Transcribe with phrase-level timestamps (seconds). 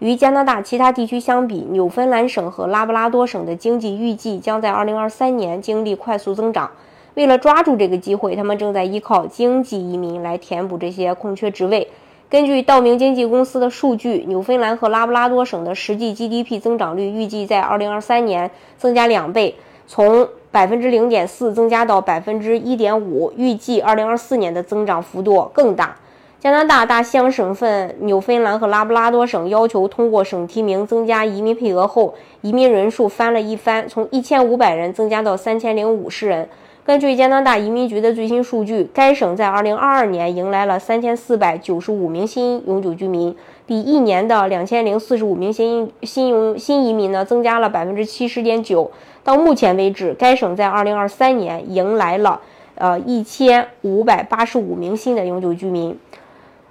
[0.00, 6.70] 与加拿大其他地区相比，纽芬兰省和拉布拉多省的经济预计将在2023年经历快速增长。
[7.14, 11.86] 为了抓住这个机会，他们正在依靠经济移民来填补这些空缺职位。
[12.30, 19.54] 根据道明经济公司的数据，纽芬兰和拉布拉多省的实际 GDP 增长率预计在2023年增加两倍，
[19.86, 25.96] 从百分之零点四增加到百分之一点五，预计2024年的增长幅度更大。
[26.40, 36.48] 加拿大大西洋省份纽芬兰和拉布拉多省要求通过省提名增加移民配额后，移民人数翻了一番，从一千五百人增加到三千零五十人。
[36.82, 43.36] 根据加拿大移民局的最新数据，该省在二零二二年迎来了三千四百九十五名新永久居民，
[43.66, 48.90] 比一年的两千零四十五名新新永新移民呢增加了百分之七十点九。
[49.22, 52.40] 到目前为止，该省在二零二三年迎来了
[52.76, 55.94] 呃一千五百八十五名新的永久居民。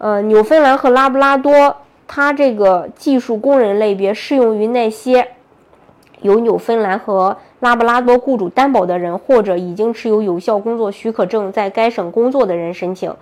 [0.00, 1.76] 呃，纽芬兰和拉布拉多，
[2.08, 5.28] 它这个技术工人类别适用于那些
[6.22, 13.14] 有纽芬兰和拉布拉多雇主担保的人，或者已经持有有效工作许可证在该省工作的人申请。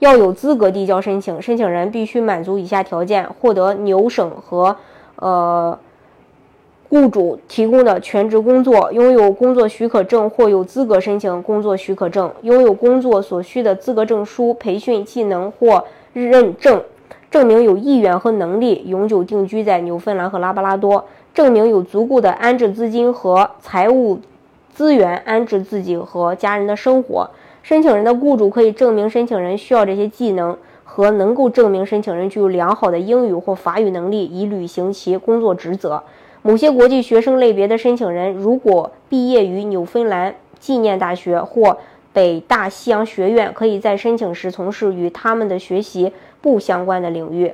[0.00, 4.74] 要有资格递交申请，申请人必须满足以下条件：获得纽省和
[5.14, 5.78] 呃
[6.88, 15.84] 雇主提供的全职工作，拥有工作许可证或有资格申请工作许可证，拥有工作所需的资格证书、培训技能或。
[16.14, 16.82] 认证
[17.28, 24.20] 证明有意愿和能力永久定居在纽芬兰和拉布拉多，证明有足够的安置资金和财务
[24.72, 27.28] 资源安置自己和家人的生活。
[27.64, 36.00] 申请人的雇主可以证明申请人需要这些技能和能够证明申请人具有良好的英语或法语能力以履行其工作职责。
[36.42, 41.76] 某些国际学生类别的申请人如果毕业于纽芬兰纪念大学或。
[42.14, 47.52] 北大西洋学院可以在申请时从事与他们的学习不相关的领域，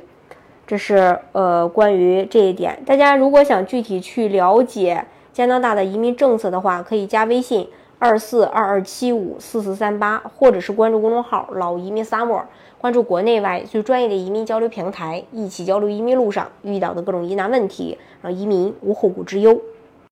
[0.66, 2.78] 这是呃关于这一点。
[2.84, 7.66] 大家如果想具体去了解加拿大的移民政策的话，可以加微信
[7.98, 12.42] 二四二二七五四四三八，或者是关注公众号“老移民 summer”，
[12.78, 19.58] 关注国内外最专业的移民交流平台，一起交流移民路上遇到的各种疑难问题，让移民无后顾之忧。